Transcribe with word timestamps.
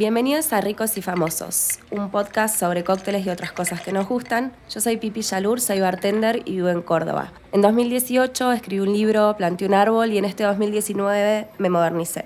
Bienvenidos 0.00 0.54
a 0.54 0.62
Ricos 0.62 0.96
y 0.96 1.02
Famosos, 1.02 1.78
un 1.90 2.10
podcast 2.10 2.58
sobre 2.58 2.84
cócteles 2.84 3.26
y 3.26 3.28
otras 3.28 3.52
cosas 3.52 3.82
que 3.82 3.92
nos 3.92 4.08
gustan. 4.08 4.54
Yo 4.70 4.80
soy 4.80 4.96
Pipi 4.96 5.20
Yalur, 5.20 5.60
soy 5.60 5.80
bartender 5.80 6.40
y 6.46 6.52
vivo 6.52 6.70
en 6.70 6.80
Córdoba. 6.80 7.34
En 7.52 7.60
2018 7.60 8.52
escribí 8.52 8.80
un 8.80 8.94
libro, 8.94 9.36
planté 9.36 9.66
un 9.66 9.74
árbol 9.74 10.10
y 10.10 10.16
en 10.16 10.24
este 10.24 10.44
2019 10.44 11.48
me 11.58 11.68
modernicé. 11.68 12.24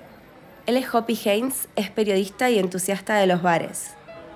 Él 0.67 0.77
es 0.77 0.95
Hoppy 0.95 1.19
Haynes, 1.25 1.67
es 1.75 1.89
periodista 1.89 2.49
y 2.49 2.59
entusiasta 2.59 3.15
de 3.15 3.27
los 3.27 3.41
bares. 3.41 3.89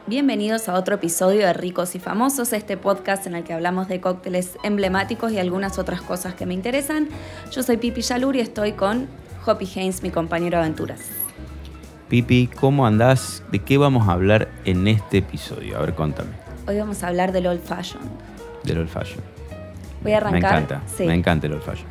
Bienvenidos 0.05 0.67
a 0.67 0.73
otro 0.73 0.95
episodio 0.95 1.47
de 1.47 1.53
Ricos 1.53 1.95
y 1.95 1.99
Famosos, 1.99 2.51
este 2.51 2.75
podcast 2.75 3.25
en 3.25 3.35
el 3.35 3.45
que 3.45 3.53
hablamos 3.53 3.87
de 3.87 4.01
cócteles 4.01 4.57
emblemáticos 4.63 5.31
y 5.31 5.39
algunas 5.39 5.79
otras 5.79 6.01
cosas 6.01 6.33
que 6.33 6.45
me 6.45 6.55
interesan. 6.55 7.07
Yo 7.53 7.63
soy 7.63 7.77
Pipi 7.77 8.01
Yalur 8.01 8.35
y 8.35 8.41
estoy 8.41 8.73
con 8.73 9.07
Hoppy 9.45 9.65
Haynes, 9.77 10.03
mi 10.03 10.09
compañero 10.09 10.57
de 10.57 10.65
aventuras. 10.65 11.28
Pipi, 12.09 12.47
¿cómo 12.59 12.87
andás? 12.87 13.43
¿De 13.51 13.59
qué 13.59 13.77
vamos 13.77 14.07
a 14.07 14.13
hablar 14.13 14.49
en 14.65 14.87
este 14.87 15.19
episodio? 15.19 15.77
A 15.77 15.81
ver, 15.81 15.93
contame. 15.93 16.29
Hoy 16.67 16.77
vamos 16.79 17.03
a 17.03 17.07
hablar 17.07 17.31
del 17.31 17.45
Old 17.47 17.61
Fashion. 17.61 18.01
Del 18.63 18.79
Old 18.79 18.89
Fashion. 18.89 19.21
Voy 20.01 20.13
a 20.13 20.17
arrancar. 20.17 20.41
Me 20.41 20.47
encanta, 20.47 20.81
Sí. 20.87 21.05
me 21.05 21.13
encanta 21.13 21.45
el 21.47 21.53
Old 21.53 21.61
Fashion. 21.63 21.87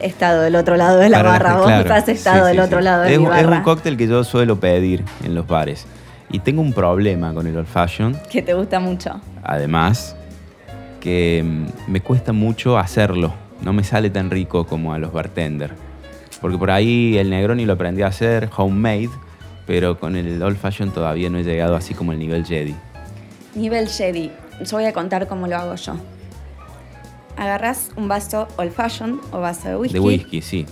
He 0.00 0.06
estado 0.06 0.42
del 0.42 0.54
otro 0.54 0.76
lado 0.76 0.98
de 0.98 1.08
la 1.08 1.18
Para- 1.18 1.30
barra, 1.30 1.56
vos 1.56 1.66
claro, 1.66 1.94
has 1.94 2.08
estado 2.08 2.44
sí, 2.44 2.48
del 2.50 2.60
otro 2.60 2.80
lado 2.80 3.02
de 3.04 3.12
es, 3.14 3.18
mi 3.18 3.26
un- 3.26 3.32
es 3.34 3.42
barra. 3.44 3.56
un 3.56 3.62
cóctel 3.62 3.96
que 3.96 4.06
yo 4.06 4.22
suelo 4.22 4.60
pedir 4.60 5.02
en 5.24 5.34
los 5.34 5.46
bares. 5.46 5.86
Y 6.30 6.40
tengo 6.40 6.60
un 6.60 6.74
problema 6.74 7.32
con 7.32 7.46
el 7.46 7.56
Old 7.56 7.66
Fashion. 7.66 8.16
Que 8.30 8.42
te 8.42 8.52
gusta 8.52 8.80
mucho. 8.80 9.18
Además, 9.42 10.14
que 11.00 11.42
mm, 11.42 11.90
me 11.90 12.00
cuesta 12.02 12.32
mucho 12.34 12.76
hacerlo. 12.78 13.32
No 13.62 13.72
me 13.72 13.82
sale 13.82 14.10
tan 14.10 14.30
rico 14.30 14.66
como 14.66 14.92
a 14.92 14.98
los 14.98 15.10
bartenders. 15.12 15.72
Porque 16.42 16.58
por 16.58 16.70
ahí 16.70 17.16
el 17.16 17.30
Negroni 17.30 17.64
lo 17.64 17.72
aprendí 17.72 18.02
a 18.02 18.08
hacer, 18.08 18.50
homemade, 18.56 19.08
pero 19.68 20.00
con 20.00 20.16
el 20.16 20.42
Old 20.42 20.56
Fashion 20.56 20.90
todavía 20.90 21.28
no 21.28 21.36
he 21.36 21.44
llegado 21.44 21.76
así 21.76 21.92
como 21.92 22.12
el 22.12 22.18
nivel 22.18 22.46
Jedi. 22.46 22.74
Nivel 23.54 23.86
Jedi. 23.86 24.32
Yo 24.64 24.78
voy 24.78 24.86
a 24.86 24.94
contar 24.94 25.28
cómo 25.28 25.46
lo 25.46 25.56
hago 25.58 25.74
yo. 25.74 25.92
Agarras 27.36 27.90
un 27.94 28.08
vaso 28.08 28.48
Old 28.56 28.72
Fashion 28.72 29.20
o 29.30 29.40
vaso 29.40 29.68
de 29.68 29.76
whisky. 29.76 29.92
De 29.92 30.00
whisky, 30.00 30.40
sí. 30.40 30.66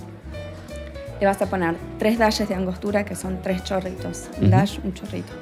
Le 1.21 1.27
vas 1.27 1.41
a 1.43 1.47
poner 1.51 1.77
tres 1.99 2.19
dashes 2.19 2.49
de 2.49 2.55
angostura, 2.55 3.05
que 3.05 3.15
son 3.15 3.43
tres 3.43 3.63
chorritos. 3.65 4.29
Un 4.41 4.51
dash, 4.51 4.79
un 4.83 4.95
chorrito. 4.95 5.33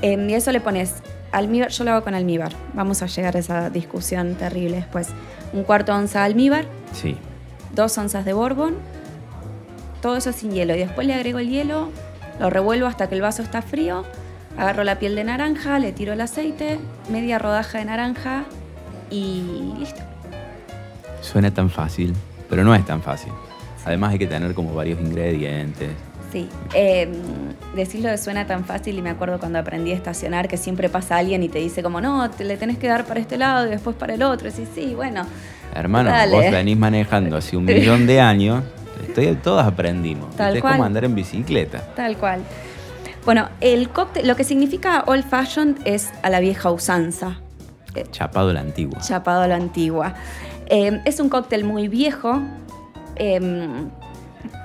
Em, 0.00 0.30
y 0.30 0.34
eso 0.34 0.52
le 0.52 0.60
pones 0.60 0.94
almíbar. 1.32 1.70
Yo 1.70 1.82
lo 1.82 1.90
hago 1.90 2.04
con 2.04 2.14
almíbar. 2.14 2.52
Vamos 2.74 3.02
a 3.02 3.06
llegar 3.06 3.34
a 3.34 3.40
esa 3.40 3.70
discusión 3.70 4.36
terrible 4.36 4.76
después. 4.76 5.08
Un 5.52 5.64
cuarto 5.64 5.92
onza 5.92 6.20
de 6.20 6.26
almíbar, 6.26 6.66
Sí. 6.92 7.16
dos 7.74 7.98
onzas 7.98 8.24
de 8.24 8.34
bourbon, 8.34 8.76
todo 10.00 10.16
eso 10.16 10.32
sin 10.32 10.52
hielo. 10.52 10.76
Y 10.76 10.78
después 10.78 11.06
le 11.08 11.14
agrego 11.14 11.40
el 11.40 11.48
hielo, 11.48 11.90
lo 12.38 12.50
revuelvo 12.50 12.86
hasta 12.86 13.08
que 13.08 13.14
el 13.14 13.22
vaso 13.22 13.42
está 13.42 13.62
frío, 13.62 14.04
agarro 14.56 14.84
la 14.84 14.98
piel 14.98 15.14
de 15.14 15.24
naranja, 15.24 15.78
le 15.78 15.92
tiro 15.92 16.12
el 16.12 16.20
aceite, 16.20 16.78
media 17.10 17.38
rodaja 17.38 17.78
de 17.78 17.84
naranja 17.84 18.44
y 19.10 19.74
listo. 19.78 20.00
Suena 21.20 21.52
tan 21.52 21.70
fácil, 21.70 22.14
pero 22.48 22.64
no 22.64 22.74
es 22.74 22.84
tan 22.84 23.02
fácil. 23.02 23.32
Además 23.84 24.12
hay 24.12 24.18
que 24.18 24.26
tener 24.26 24.54
como 24.54 24.74
varios 24.74 25.00
ingredientes. 25.00 25.90
Sí, 26.32 26.46
eh, 26.74 27.10
decirlo 27.74 28.10
de 28.10 28.18
suena 28.18 28.46
tan 28.46 28.64
fácil 28.64 28.98
y 28.98 29.02
me 29.02 29.08
acuerdo 29.08 29.38
cuando 29.38 29.58
aprendí 29.58 29.92
a 29.92 29.94
estacionar 29.94 30.46
que 30.46 30.58
siempre 30.58 30.90
pasa 30.90 31.16
alguien 31.16 31.42
y 31.42 31.48
te 31.48 31.58
dice 31.58 31.82
como 31.82 32.02
no, 32.02 32.28
te 32.30 32.44
le 32.44 32.58
tenés 32.58 32.76
que 32.76 32.86
dar 32.86 33.06
para 33.06 33.18
este 33.18 33.38
lado 33.38 33.66
y 33.66 33.70
después 33.70 33.96
para 33.96 34.12
el 34.14 34.22
otro. 34.22 34.48
Y 34.48 34.50
sí, 34.52 34.66
sí, 34.74 34.94
bueno, 34.94 35.24
Hermano, 35.74 36.10
Dale. 36.10 36.32
vos 36.32 36.50
venís 36.50 36.76
manejando 36.76 37.36
hace 37.36 37.56
un 37.56 37.64
millón 37.66 38.06
de 38.06 38.20
años. 38.20 38.62
Estoy, 39.18 39.36
todos 39.36 39.64
aprendimos. 39.64 40.34
Tal 40.36 40.60
cual. 40.60 40.74
cómo 40.74 40.84
andar 40.84 41.04
en 41.04 41.14
bicicleta. 41.14 41.82
tal 41.94 42.16
cual. 42.16 42.40
Bueno, 43.24 43.48
el 43.60 43.90
cóctel, 43.90 44.26
lo 44.26 44.36
que 44.36 44.44
significa 44.44 45.04
old 45.06 45.24
fashioned 45.24 45.76
es 45.84 46.10
a 46.22 46.30
la 46.30 46.40
vieja 46.40 46.70
usanza. 46.70 47.40
Chapado 48.12 48.52
la 48.52 48.60
antigua. 48.60 49.00
Chapado 49.00 49.42
a 49.42 49.48
la 49.48 49.56
antigua. 49.56 50.14
Eh, 50.66 51.00
es 51.04 51.18
un 51.18 51.28
cóctel 51.28 51.64
muy 51.64 51.88
viejo 51.88 52.40
eh, 53.16 53.40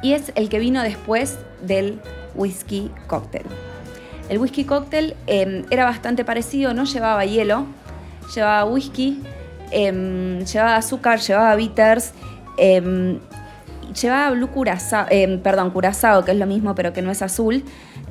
y 0.03 0.13
es 0.13 0.31
el 0.35 0.49
que 0.49 0.59
vino 0.59 0.83
después 0.83 1.39
del 1.61 1.99
whisky 2.35 2.91
cóctel. 3.07 3.43
El 4.29 4.37
whisky 4.37 4.65
cóctel 4.65 5.15
eh, 5.27 5.65
era 5.69 5.85
bastante 5.85 6.23
parecido, 6.23 6.73
no 6.73 6.85
llevaba 6.85 7.25
hielo, 7.25 7.65
llevaba 8.33 8.65
whisky, 8.65 9.21
eh, 9.71 10.43
llevaba 10.45 10.75
azúcar, 10.75 11.19
llevaba 11.19 11.55
bitters, 11.55 12.13
eh, 12.57 13.19
llevaba 13.93 14.31
blue 14.31 14.47
curazao, 14.49 15.05
eh, 15.09 15.39
perdón, 15.43 15.71
curazao, 15.71 16.23
que 16.25 16.31
es 16.31 16.37
lo 16.37 16.45
mismo 16.45 16.75
pero 16.75 16.93
que 16.93 17.01
no 17.01 17.11
es 17.11 17.21
azul, 17.21 17.63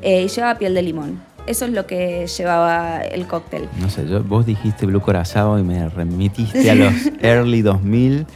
eh, 0.03 0.23
y 0.23 0.29
llevaba 0.29 0.59
piel 0.59 0.75
de 0.75 0.83
limón. 0.83 1.23
Eso 1.47 1.65
es 1.65 1.73
lo 1.73 1.87
que 1.87 2.27
llevaba 2.29 3.01
el 3.01 3.27
cóctel. 3.27 3.69
No 3.81 3.91
sé, 3.91 4.07
yo, 4.09 4.23
vos 4.23 4.47
dijiste 4.47 4.87
Blue 4.87 5.01
Corazao 5.01 5.59
y 5.59 5.65
me 5.65 5.89
remitiste 5.89 6.71
a 6.71 6.75
los 6.77 6.93
early 7.21 7.63
2000. 7.63 8.27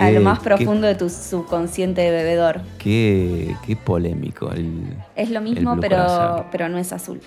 a 0.00 0.10
lo 0.10 0.20
más 0.22 0.40
profundo 0.40 0.88
de 0.88 0.96
tu 0.96 1.08
subconsciente 1.08 2.00
de 2.00 2.10
bebedor. 2.10 2.60
Qué, 2.78 3.54
qué 3.64 3.76
polémico. 3.76 4.50
el- 4.50 4.96
Es 5.14 5.30
lo 5.30 5.38
el 5.38 5.44
mismo, 5.44 5.72
Blue 5.74 5.80
pero, 5.80 6.46
pero 6.50 6.68
no 6.68 6.78
es 6.78 6.92
azul. 6.92 7.20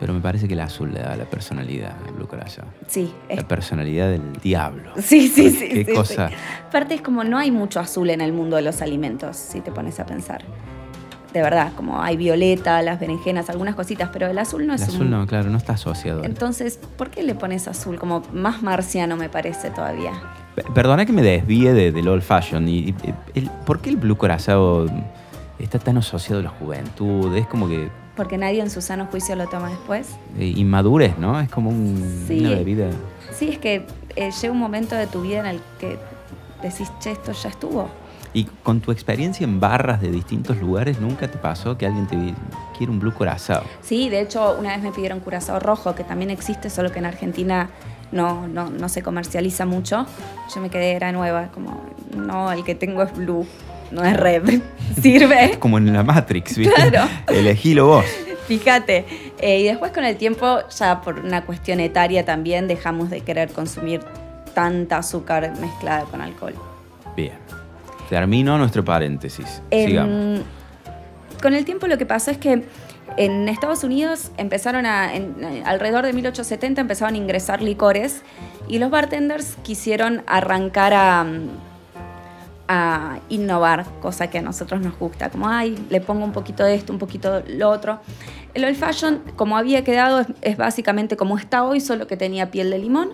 Pero 0.00 0.14
me 0.14 0.20
parece 0.20 0.48
que 0.48 0.54
el 0.54 0.60
azul 0.60 0.92
le 0.94 1.00
da 1.00 1.14
la 1.14 1.26
personalidad 1.26 1.94
al 2.08 2.14
Blue 2.14 2.26
Corazao. 2.26 2.64
Sí, 2.88 3.12
es- 3.28 3.36
La 3.36 3.46
personalidad 3.46 4.08
del 4.10 4.32
diablo. 4.42 4.92
sí, 4.96 5.28
sí, 5.28 5.50
sí. 5.50 5.68
Qué 5.68 5.84
sí, 5.84 5.92
cosa. 5.92 6.28
sí. 6.30 6.34
Aparte 6.68 6.94
es 6.94 7.02
como 7.02 7.22
no 7.22 7.36
hay 7.38 7.50
mucho 7.50 7.78
azul 7.80 8.08
en 8.10 8.20
el 8.22 8.32
mundo 8.32 8.56
de 8.56 8.62
los 8.62 8.80
alimentos, 8.82 9.36
si 9.36 9.60
te 9.60 9.70
pones 9.70 10.00
a 10.00 10.06
pensar. 10.06 10.42
De 11.34 11.42
verdad, 11.42 11.72
como 11.76 12.02
hay 12.02 12.16
violeta, 12.16 12.82
las 12.82 12.98
berenjenas, 12.98 13.50
algunas 13.50 13.76
cositas, 13.76 14.08
pero 14.12 14.26
el 14.26 14.36
azul 14.38 14.66
no 14.66 14.74
El 14.74 14.80
es 14.82 14.88
azul 14.88 15.02
un... 15.02 15.10
no, 15.10 15.26
claro, 15.28 15.48
no 15.50 15.58
está 15.58 15.74
asociado. 15.74 16.24
Entonces, 16.24 16.80
¿por 16.96 17.10
qué 17.10 17.22
le 17.22 17.36
pones 17.36 17.68
azul? 17.68 17.98
Como 18.00 18.22
más 18.32 18.62
marciano 18.64 19.16
me 19.16 19.28
parece 19.28 19.70
todavía. 19.70 20.12
P- 20.56 20.64
Perdona 20.74 21.06
que 21.06 21.12
me 21.12 21.22
desvíe 21.22 21.72
de- 21.72 21.92
del 21.92 22.08
old 22.08 22.22
fashion. 22.22 22.66
Y, 22.68 22.78
y- 22.78 22.94
el- 23.34 23.48
¿Por 23.64 23.80
qué 23.80 23.90
el 23.90 23.96
Blue 23.96 24.16
Corazao 24.16 24.86
está 25.60 25.78
tan 25.78 25.98
asociado 25.98 26.40
a 26.40 26.44
la 26.44 26.48
juventud? 26.50 27.36
Es 27.36 27.46
como 27.46 27.68
que 27.68 27.90
Porque 28.16 28.36
nadie 28.38 28.60
en 28.60 28.70
su 28.70 28.80
sano 28.80 29.06
juicio 29.06 29.36
lo 29.36 29.48
toma 29.48 29.70
después. 29.70 30.08
eh, 30.38 30.52
inmadurez, 30.56 31.16
¿no? 31.18 31.40
Es 31.40 31.48
como 31.50 31.70
un- 31.70 32.24
Sí. 32.28 32.40
una 32.40 32.50
bebida. 32.50 32.90
Sí, 33.32 33.48
es 33.48 33.58
que 33.58 33.86
eh, 34.16 34.30
llega 34.30 34.52
un 34.52 34.58
momento 34.58 34.94
de 34.96 35.06
tu 35.06 35.22
vida 35.22 35.40
en 35.40 35.46
el 35.46 35.60
que 35.78 35.98
decís, 36.62 36.90
che, 37.00 37.12
esto 37.12 37.32
ya 37.32 37.48
estuvo. 37.48 37.88
Y 38.32 38.44
con 38.62 38.80
tu 38.80 38.92
experiencia 38.92 39.44
en 39.44 39.58
barras 39.58 40.00
de 40.00 40.10
distintos 40.10 40.56
lugares, 40.58 41.00
¿nunca 41.00 41.28
te 41.28 41.38
pasó 41.38 41.76
que 41.78 41.86
alguien 41.86 42.06
te 42.06 42.16
quiere 42.76 42.92
un 42.92 43.00
Blue 43.00 43.12
Corazao? 43.12 43.62
Sí, 43.82 44.08
de 44.08 44.20
hecho, 44.20 44.56
una 44.58 44.70
vez 44.74 44.82
me 44.82 44.92
pidieron 44.92 45.18
curazao 45.20 45.58
rojo, 45.58 45.94
que 45.94 46.04
también 46.04 46.30
existe, 46.30 46.70
solo 46.70 46.92
que 46.92 46.98
en 47.00 47.06
Argentina 47.06 47.70
no, 48.12 48.48
no, 48.48 48.70
no 48.70 48.88
se 48.88 49.02
comercializa 49.02 49.66
mucho. 49.66 50.06
Yo 50.54 50.60
me 50.60 50.70
quedé, 50.70 50.92
era 50.92 51.12
nueva, 51.12 51.48
como, 51.52 51.84
no, 52.16 52.50
el 52.52 52.64
que 52.64 52.74
tengo 52.74 53.02
es 53.02 53.14
blue, 53.14 53.46
no 53.90 54.04
es 54.04 54.16
red. 54.16 54.60
¿Sirve? 55.00 55.58
Como 55.58 55.78
en 55.78 55.92
la 55.92 56.02
Matrix, 56.02 56.56
¿viste? 56.56 56.74
Claro. 56.74 57.08
Elegílo 57.28 57.86
vos. 57.86 58.04
Fíjate. 58.46 59.04
Eh, 59.38 59.60
y 59.60 59.64
después 59.64 59.92
con 59.92 60.04
el 60.04 60.16
tiempo, 60.16 60.60
ya 60.76 61.00
por 61.02 61.20
una 61.20 61.44
cuestión 61.44 61.78
etaria 61.80 62.24
también, 62.24 62.66
dejamos 62.66 63.08
de 63.10 63.20
querer 63.20 63.50
consumir 63.50 64.00
tanta 64.54 64.98
azúcar 64.98 65.52
mezclada 65.60 66.04
con 66.04 66.20
alcohol. 66.20 66.54
Bien. 67.16 67.34
Termino 68.08 68.58
nuestro 68.58 68.84
paréntesis. 68.84 69.62
Em, 69.70 69.86
Sigamos. 69.86 70.40
Con 71.40 71.54
el 71.54 71.64
tiempo 71.64 71.86
lo 71.86 71.96
que 71.96 72.06
pasó 72.06 72.32
es 72.32 72.38
que 72.38 72.64
en 73.16 73.48
Estados 73.48 73.84
Unidos 73.84 74.30
empezaron 74.36 74.86
a, 74.86 75.14
en- 75.14 75.36
eh, 75.42 75.62
alrededor 75.64 76.04
de 76.06 76.12
1870 76.12 76.80
empezaban 76.80 77.14
a 77.14 77.16
ingresar 77.18 77.62
licores 77.62 78.22
y 78.68 78.78
los 78.78 78.90
bartenders 78.90 79.56
quisieron 79.62 80.22
arrancar 80.26 80.92
a, 80.94 81.24
mm, 81.24 81.48
a 82.68 83.18
innovar, 83.28 83.84
cosa 84.00 84.28
que 84.28 84.38
a 84.38 84.42
nosotros 84.42 84.80
nos 84.80 84.96
gusta, 84.98 85.28
como, 85.30 85.48
ay, 85.48 85.76
le 85.90 86.00
pongo 86.00 86.24
un 86.24 86.32
poquito 86.32 86.62
de 86.64 86.74
esto, 86.76 86.92
un 86.92 87.00
poquito 87.00 87.40
de 87.40 87.54
lo 87.56 87.68
otro. 87.68 87.98
El 88.54 88.64
old 88.64 88.76
fashion, 88.76 89.22
como 89.36 89.56
había 89.56 89.82
quedado, 89.82 90.20
es, 90.20 90.26
es 90.42 90.56
básicamente 90.56 91.16
como 91.16 91.36
está 91.36 91.64
hoy, 91.64 91.80
solo 91.80 92.06
que 92.06 92.16
tenía 92.16 92.50
piel 92.52 92.70
de 92.70 92.78
limón. 92.78 93.10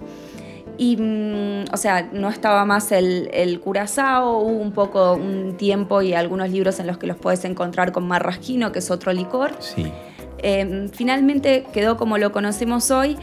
Y, 0.79 0.97
mm, 0.97 1.73
o 1.73 1.77
sea, 1.77 2.09
no 2.13 2.29
estaba 2.29 2.65
más 2.65 2.93
el, 2.93 3.31
el 3.33 3.61
curazao, 3.61 4.39
hubo 4.39 4.61
un 4.61 4.73
poco, 4.73 5.15
un 5.15 5.57
tiempo 5.57 6.03
y 6.03 6.13
algunos 6.13 6.51
libros 6.51 6.79
en 6.81 6.87
los 6.87 6.99
que 6.99 7.07
los 7.07 7.17
puedes 7.17 7.45
encontrar 7.45 7.93
con 7.93 8.07
marrasquino, 8.07 8.73
que 8.73 8.81
es 8.81 8.91
otro 8.91 9.13
licor. 9.13 9.53
Sí. 9.61 9.91
Eh, 10.39 10.89
finalmente 10.93 11.67
quedó 11.73 11.97
como 11.97 12.19
lo 12.19 12.31
conocemos 12.31 12.91
hoy 12.91 13.17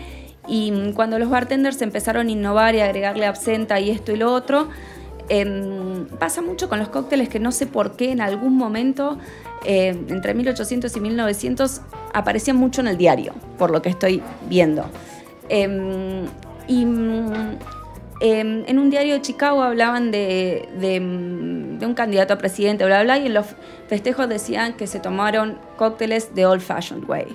y 0.47 0.71
mm, 0.71 0.93
cuando 0.93 1.19
los 1.19 1.29
bartenders 1.29 1.81
empezaron 1.81 2.27
a 2.27 2.31
innovar 2.31 2.75
y 2.75 2.79
a 2.79 2.85
agregarle 2.85 3.25
absenta 3.25 3.79
y 3.79 3.91
esto 3.91 4.11
y 4.11 4.17
lo 4.17 4.33
otro, 4.33 4.67
em, 5.29 6.05
pasa 6.19 6.41
mucho 6.41 6.69
con 6.69 6.79
los 6.79 6.89
cócteles 6.89 7.29
que 7.29 7.39
no 7.39 7.51
sé 7.51 7.67
por 7.67 7.95
qué 7.95 8.11
en 8.11 8.21
algún 8.21 8.57
momento, 8.57 9.17
eh, 9.63 9.95
entre 10.09 10.33
1800 10.33 10.95
y 10.95 10.99
1900, 10.99 11.81
aparecían 12.13 12.57
mucho 12.57 12.81
en 12.81 12.87
el 12.87 12.97
diario, 12.97 13.33
por 13.57 13.71
lo 13.71 13.81
que 13.81 13.89
estoy 13.89 14.21
viendo. 14.49 14.85
Y 16.67 16.83
em, 16.83 18.63
en 18.67 18.79
un 18.79 18.89
diario 18.89 19.15
de 19.15 19.21
Chicago 19.21 19.63
hablaban 19.63 20.11
de, 20.11 20.69
de, 20.79 20.99
mm, 20.99 21.79
de 21.79 21.85
un 21.85 21.93
candidato 21.93 22.33
a 22.33 22.37
presidente, 22.37 22.85
bla, 22.85 23.03
bla, 23.03 23.17
y 23.17 23.27
en 23.27 23.33
los 23.33 23.47
festejos 23.87 24.29
decían 24.29 24.73
que 24.73 24.87
se 24.87 24.99
tomaron 24.99 25.57
cócteles 25.77 26.33
de 26.35 26.45
old 26.45 26.61
fashioned 26.61 27.07
way. 27.07 27.25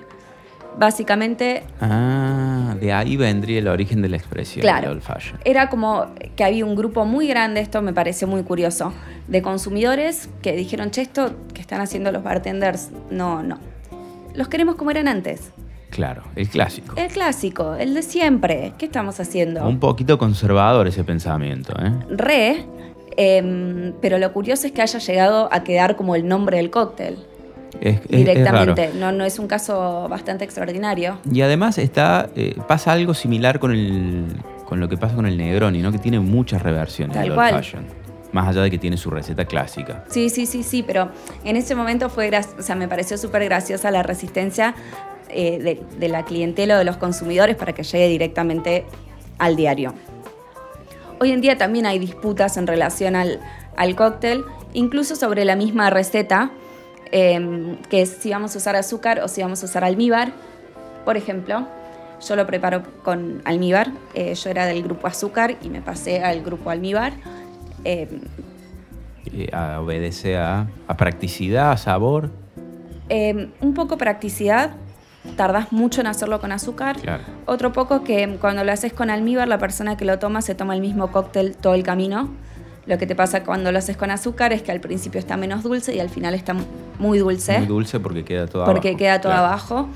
Básicamente 0.79 1.65
Ah, 1.81 2.77
de 2.81 2.93
ahí 2.93 3.17
vendría 3.17 3.59
el 3.59 3.67
origen 3.69 4.01
de 4.01 4.09
la 4.09 4.17
expresión. 4.17 4.63
Claro. 4.63 4.93
old 4.93 5.03
fashion. 5.03 5.39
era 5.45 5.69
como 5.69 6.07
que 6.37 6.45
había 6.45 6.65
un 6.65 6.77
grupo 6.77 7.05
muy 7.05 7.27
grande, 7.27 7.61
esto 7.61 7.83
me 7.83 7.93
pareció 7.93 8.29
muy 8.29 8.45
curioso, 8.45 8.93
de 9.27 9.43
consumidores 9.43 10.29
que 10.41 10.53
dijeron, 10.53 10.91
che, 10.93 11.03
esto 11.03 11.35
que 11.53 11.61
están 11.61 11.81
haciendo 11.81 12.13
los 12.13 12.23
bartenders, 12.23 12.91
no, 13.11 13.43
no. 13.43 13.59
Los 14.35 14.47
queremos 14.49 14.77
como 14.77 14.93
eran 14.93 15.09
antes. 15.09 15.51
Claro, 15.99 16.23
el 16.37 16.49
clásico. 16.49 16.95
El 16.97 17.09
clásico, 17.09 17.75
el 17.75 17.93
de 17.93 18.03
siempre. 18.03 18.73
¿Qué 18.79 18.87
estamos 18.87 19.19
haciendo? 19.19 19.67
Un 19.67 19.81
poquito 19.81 20.17
conservador 20.17 20.87
ese 20.87 21.03
pensamiento, 21.03 21.73
¿eh? 21.77 21.93
Re, 22.09 22.65
em, 23.17 23.93
pero 24.01 24.17
lo 24.19 24.33
curioso 24.33 24.69
es 24.69 24.73
que 24.73 24.81
haya 24.81 25.01
llegado 25.01 25.49
a 25.53 25.65
quedar 25.65 25.97
como 25.97 26.15
el 26.15 26.29
nombre 26.29 26.59
del 26.59 26.71
cóctel 26.71 27.19
Es, 27.81 27.97
es- 27.97 28.01
es 28.05 28.11
directamente. 28.11 28.91
no, 28.95 29.11
no 29.11 29.25
es 29.25 29.41
un 29.41 29.49
caso 29.49 30.07
bastante 30.09 30.45
extraordinario. 30.45 31.19
Y 31.29 31.41
además 31.43 31.79
está, 31.79 32.29
eh, 32.37 32.55
pasa 32.69 32.93
algo 32.93 33.13
similar 33.13 33.59
con, 33.59 33.73
el, 33.73 34.25
con 34.67 34.79
lo 34.79 34.89
que 34.89 34.97
pasa 34.97 35.17
con 35.17 35.27
el 35.27 35.37
Negroni, 35.37 35.83
¿no? 35.83 35.91
Que 35.91 35.99
tiene 35.99 36.21
muchas 36.21 36.63
reversiones 36.63 37.15
Tal 37.17 37.25
del 37.25 37.35
cual. 37.35 37.55
old 37.55 37.65
fashion. 37.65 37.87
Más 38.31 38.47
allá 38.47 38.61
de 38.63 38.71
que 38.71 38.79
tiene 38.79 38.97
su 38.99 39.11
receta 39.11 39.47
clásica. 39.47 40.05
Sí, 40.11 40.31
sí, 40.31 40.47
sí, 40.47 40.63
sí, 40.63 40.85
pero 40.85 41.09
en 41.45 41.57
ese 41.57 41.75
momento 41.75 42.09
fue, 42.09 42.31
o 42.57 42.63
sea, 42.63 42.77
me 42.77 42.87
pareció 42.87 43.19
súper 43.19 43.43
graciosa 43.47 43.91
la 43.91 44.05
resistencia 44.05 44.77
eh, 45.31 45.59
de, 45.59 45.83
de 45.99 46.09
la 46.09 46.25
clientela 46.25 46.77
o 46.77 46.79
de 46.79 46.85
los 46.85 46.97
consumidores 46.97 47.57
para 47.57 47.73
que 47.73 47.83
llegue 47.83 48.09
directamente 48.09 48.85
al 49.39 49.57
diario. 49.57 49.95
Hoy 51.21 51.33
en 51.33 51.41
día 51.41 51.59
también 51.59 51.87
hay 51.87 51.99
disputas 51.99 52.57
en 52.57 52.67
relación 52.67 53.17
al, 53.17 53.41
al 53.77 53.97
cóctel, 53.97 54.45
incluso 54.73 55.17
sobre 55.17 55.45
la 55.45 55.57
misma 55.57 55.91
receta, 55.91 56.51
eh, 57.11 57.77
que 57.89 58.03
es 58.03 58.11
si 58.11 58.31
vamos 58.31 58.55
a 58.55 58.59
usar 58.59 58.77
azúcar 58.77 59.21
o 59.21 59.29
si 59.29 59.43
vamos 59.43 59.63
a 59.63 59.67
usar 59.67 59.83
almíbar. 59.85 60.33
Por 61.05 61.17
ejemplo, 61.17 61.67
yo 62.27 62.37
lo 62.37 62.47
preparo 62.47 62.83
con 63.03 63.43
almíbar, 63.45 63.93
eh, 64.15 64.35
yo 64.35 64.51
era 64.51 64.67
del 64.67 64.83
grupo 64.83 65.07
azúcar 65.07 65.57
y 65.63 65.69
me 65.71 65.81
pasé 65.83 66.23
al 66.23 66.43
grupo 66.43 66.71
almíbar. 66.71 67.13
Eh, 67.85 68.09
Eh, 69.33 69.49
a- 69.53 69.81
obedece 69.81 70.37
a, 70.37 70.67
a 70.87 70.97
practicidad, 70.97 71.73
a 71.73 71.77
sabor. 71.77 72.31
Eh, 73.09 73.51
un 73.61 73.75
poco 73.75 73.97
practicidad, 73.99 74.71
tardás 75.37 75.73
mucho 75.73 76.01
en 76.01 76.07
hacerlo 76.07 76.41
con 76.41 76.53
azúcar. 76.53 76.97
Claro. 77.01 77.23
Otro 77.47 77.73
poco 77.73 78.05
que 78.05 78.37
cuando 78.41 78.65
lo 78.65 78.73
haces 78.73 78.93
con 78.93 79.11
almíbar, 79.11 79.49
la 79.49 79.59
persona 79.59 79.97
que 79.97 80.05
lo 80.05 80.19
toma 80.19 80.43
se 80.43 80.55
toma 80.55 80.75
el 80.75 80.81
mismo 80.81 81.11
cóctel 81.13 81.57
todo 81.57 81.75
el 81.75 81.83
camino. 81.83 82.29
Lo 82.87 82.97
que 82.97 83.07
te 83.07 83.15
pasa 83.15 83.45
cuando 83.45 83.71
lo 83.71 83.79
haces 83.79 83.97
con 83.99 84.11
azúcar 84.11 84.53
es 84.55 84.63
que 84.63 84.73
al 84.73 84.81
principio 84.81 85.19
está 85.21 85.37
menos 85.37 85.63
dulce 85.63 85.95
y 85.95 86.01
al 86.01 86.09
final 86.09 86.35
está 86.35 86.55
muy 86.99 87.19
dulce. 87.19 87.59
Muy 87.59 87.67
dulce 87.67 88.01
porque 88.01 88.25
queda 88.25 88.47
todo 88.47 88.65
porque 88.65 88.89
abajo. 88.89 88.99
queda 88.99 89.21
todo 89.21 89.33
Claro. 89.33 89.47
abajo. 89.47 89.89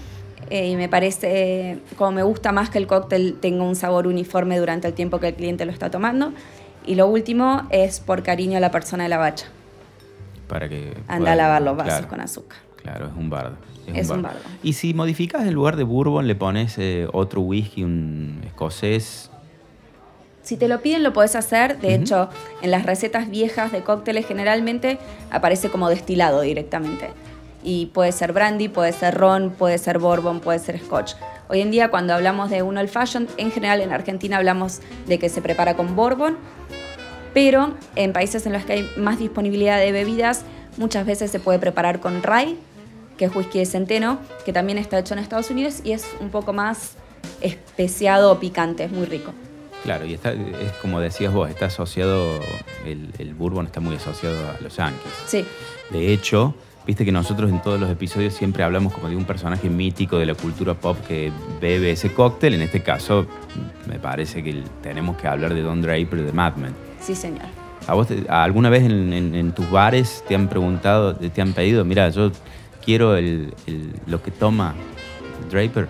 Eh, 0.51 0.69
y 0.69 0.77
me 0.77 0.91
parece, 0.91 1.79
como 1.97 2.13
me 2.13 2.23
gusta 2.23 2.53
más 2.53 2.69
que 2.69 2.77
el 2.77 2.87
cóctel 2.87 3.39
tenga 3.41 3.65
un 3.65 3.77
sabor 3.77 4.07
uniforme 4.07 4.59
durante 4.59 4.89
el 4.89 4.93
tiempo 4.93 5.19
que 5.21 5.29
el 5.29 5.35
cliente 5.35 5.65
lo 5.65 5.73
está 5.73 5.91
tomando. 5.91 6.33
Y 6.85 6.97
lo 6.97 7.07
último 7.07 7.63
es 7.71 8.01
por 8.01 8.23
cariño 8.23 8.59
a 8.59 8.61
la 8.61 8.71
persona 8.71 9.05
de 9.05 9.09
la 9.09 9.17
bacha. 9.17 9.47
Para 10.49 10.69
que 10.69 10.93
Anda 11.09 11.19
pueda- 11.21 11.33
a 11.33 11.37
lavar 11.37 11.63
los 11.63 11.77
vasos 11.77 11.93
claro, 11.95 12.09
con 12.09 12.21
azúcar. 12.21 12.59
Claro, 12.83 13.07
es 13.07 13.13
un 13.17 13.31
bardo. 13.31 13.57
Es 13.87 14.11
un 14.11 14.23
bardo. 14.23 14.41
Y 14.63 14.73
si 14.73 14.93
modificas 14.95 15.47
en 15.47 15.55
lugar 15.55 15.77
de 15.77 15.85
bourbon, 15.85 16.27
le 16.27 16.35
pones 16.35 16.77
eh, 16.79 17.07
otro 17.13 17.41
whisky, 17.41 17.85
un 17.85 18.41
escocés. 18.45 19.31
Si 20.43 20.57
te 20.57 20.67
lo 20.67 20.81
piden, 20.81 21.05
lo 21.05 21.13
podés 21.13 21.37
hacer. 21.37 21.81
De 21.81 21.95
hecho, 21.95 22.29
en 22.61 22.73
las 22.73 22.85
recetas 22.85 23.31
viejas 23.31 23.71
de 23.71 23.83
cócteles 23.83 24.27
generalmente 24.27 24.99
aparece 25.31 25.71
como 25.71 25.89
destilado 25.89 26.41
directamente. 26.41 27.11
Y 27.63 27.87
puede 27.87 28.11
ser 28.11 28.33
brandy, 28.33 28.69
puede 28.69 28.93
ser 28.93 29.15
ron, 29.15 29.51
puede 29.51 29.79
ser 29.79 30.01
bourbon, 30.01 30.41
puede 30.41 30.59
ser 30.59 30.81
scotch. 30.81 31.13
Hoy 31.49 31.61
en 31.61 31.71
día, 31.71 31.91
cuando 31.91 32.15
hablamos 32.15 32.51
de 32.51 32.63
un 32.63 32.77
old 32.77 32.89
fashion, 32.89 33.29
en 33.37 33.53
general 33.53 33.81
en 33.81 33.93
Argentina 33.93 34.39
hablamos 34.39 34.81
de 35.07 35.21
que 35.21 35.29
se 35.29 35.43
prepara 35.43 35.77
con 35.77 35.95
bourbon, 35.95 36.37
pero 37.35 37.75
en 37.95 38.13
países 38.13 38.45
en 38.47 38.53
los 38.53 38.65
que 38.65 38.73
hay 38.73 38.91
más 38.97 39.21
disponibilidad 39.21 39.79
de 39.79 39.93
bebidas, 39.93 40.45
muchas 40.77 41.07
veces 41.07 41.31
se 41.31 41.39
puede 41.39 41.59
preparar 41.59 42.01
con 42.01 42.23
rye, 42.23 42.57
que 43.23 43.27
es 43.27 43.37
whisky 43.37 43.61
de 43.61 43.67
centeno, 43.67 44.19
que 44.45 44.53
también 44.53 44.79
está 44.79 44.99
hecho 44.99 45.15
en 45.15 45.21
Estados 45.21 45.49
Unidos 45.49 45.83
y 45.85 45.93
es 45.93 46.05
un 46.19 46.31
poco 46.31 46.53
más 46.53 46.97
especiado 47.41 48.33
o 48.33 48.41
picante, 48.41 48.83
es 48.83 48.91
muy 48.91 49.07
rico. 49.07 49.33
Claro, 49.85 50.05
y 50.07 50.15
está, 50.15 50.33
es 50.33 50.73
como 50.81 50.99
decías 50.99 51.33
vos, 51.33 51.49
está 51.49 51.67
asociado, 51.67 52.41
el, 52.85 53.11
el 53.21 53.35
bourbon 53.35 53.67
está 53.67 53.79
muy 53.79 53.95
asociado 53.95 54.37
a 54.51 54.61
los 54.61 54.77
yankees. 54.77 55.13
Sí, 55.27 55.45
De 55.91 56.13
hecho, 56.13 56.53
viste 56.85 57.05
que 57.05 57.13
nosotros 57.13 57.49
en 57.49 57.63
todos 57.63 57.79
los 57.79 57.89
episodios 57.91 58.35
siempre 58.35 58.65
hablamos 58.65 58.93
como 58.93 59.09
de 59.09 59.15
un 59.15 59.25
personaje 59.25 59.69
mítico 59.71 60.19
de 60.19 60.27
la 60.27 60.35
cultura 60.35 60.75
pop 60.75 60.97
que 61.07 61.31
bebe 61.61 61.93
ese 61.93 62.13
cóctel. 62.13 62.55
En 62.55 62.63
este 62.63 62.83
caso, 62.83 63.27
me 63.87 64.01
parece 64.01 64.43
que 64.43 64.65
tenemos 64.83 65.17
que 65.17 65.29
hablar 65.29 65.55
de 65.55 65.63
Don 65.63 65.81
Draper 65.81 66.23
de 66.25 66.33
Mad 66.33 66.57
Men. 66.57 66.75
sí 67.01 67.15
señor. 67.15 67.47
¿A 67.87 67.95
vos 67.95 68.09
te- 68.09 68.25
alguna 68.29 68.69
vez 68.69 68.83
en, 68.83 69.13
en- 69.13 69.35
en 69.37 69.53
tus 69.53 69.69
bares 69.71 70.25
te 70.27 70.35
han 70.35 70.49
preguntado, 70.49 71.15
te 71.17 71.41
han 71.41 71.53
pedido, 71.53 71.85
mira, 71.85 72.09
yo 72.11 72.31
quiero 72.85 73.17
el- 73.17 73.55
el- 73.67 73.93
lo 74.07 74.23
que 74.23 74.31
toma 74.31 74.75
Draper? 75.51 75.89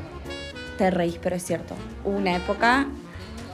Te 0.78 0.90
reís, 0.90 1.18
pero 1.22 1.36
es 1.36 1.44
cierto. 1.44 1.74
Hubo 2.04 2.16
una 2.16 2.36
época 2.36 2.86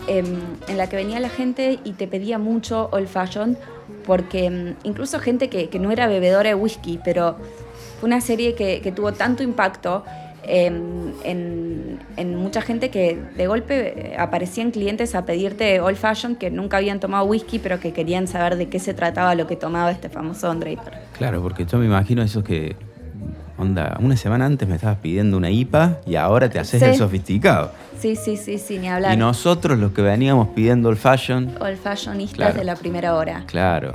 em, 0.06 0.38
en 0.68 0.78
la 0.78 0.88
que 0.88 0.96
venía 0.96 1.20
la 1.20 1.28
gente 1.28 1.78
y 1.84 1.92
te 1.92 2.06
pedía 2.08 2.38
mucho 2.38 2.88
old 2.92 3.08
fashion, 3.08 3.58
porque 4.06 4.46
em, 4.46 4.74
incluso 4.84 5.18
gente 5.18 5.48
que, 5.50 5.68
que 5.68 5.78
no 5.78 5.90
era 5.90 6.06
bebedora 6.06 6.48
de 6.48 6.54
whisky, 6.54 6.98
pero 7.04 7.36
fue 8.00 8.06
una 8.06 8.20
serie 8.22 8.54
que, 8.54 8.80
que 8.80 8.90
tuvo 8.92 9.12
tanto 9.12 9.42
impacto 9.42 10.04
em, 10.44 11.12
en, 11.24 11.98
en 12.16 12.36
mucha 12.36 12.62
gente 12.62 12.88
que 12.90 13.20
de 13.36 13.46
golpe 13.48 14.12
eh, 14.12 14.16
aparecían 14.16 14.70
clientes 14.70 15.14
a 15.14 15.26
pedirte 15.26 15.80
old 15.80 15.96
fashion 15.98 16.36
que 16.36 16.50
nunca 16.50 16.78
habían 16.78 17.00
tomado 17.00 17.24
whisky, 17.26 17.58
pero 17.58 17.78
que 17.78 17.92
querían 17.92 18.26
saber 18.28 18.56
de 18.56 18.68
qué 18.70 18.78
se 18.78 18.94
trataba 18.94 19.34
lo 19.34 19.46
que 19.46 19.56
tomaba 19.56 19.90
este 19.90 20.08
famoso 20.08 20.46
Don 20.46 20.60
Draper. 20.60 20.94
Claro, 21.18 21.42
porque 21.42 21.66
yo 21.66 21.76
me 21.76 21.84
imagino 21.84 22.22
esos 22.22 22.44
que, 22.44 22.76
onda, 23.58 23.96
una 24.00 24.16
semana 24.16 24.46
antes 24.46 24.68
me 24.68 24.76
estabas 24.76 24.98
pidiendo 24.98 25.36
una 25.36 25.50
IPA 25.50 25.98
y 26.06 26.14
ahora 26.16 26.48
te 26.48 26.58
haces 26.58 26.80
Sí. 26.80 26.86
el 26.88 26.96
sofisticado. 26.96 27.72
Sí, 27.98 28.14
sí, 28.16 28.36
sí, 28.36 28.58
sí, 28.58 28.78
ni 28.78 28.88
hablar. 28.88 29.12
Y 29.14 29.16
nosotros 29.16 29.78
los 29.78 29.92
que 29.92 30.02
veníamos 30.02 30.48
pidiendo 30.48 30.88
el 30.90 30.96
fashion, 30.96 31.54
Old 31.60 31.76
fashionistas 31.78 32.36
Claro. 32.36 32.54
de 32.58 32.64
la 32.64 32.76
primera 32.76 33.14
hora. 33.14 33.44
claro, 33.46 33.94